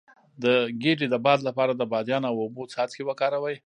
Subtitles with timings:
[0.43, 0.45] د
[0.81, 3.55] ګیډې د باد لپاره د بادیان او اوبو څاڅکي وکاروئ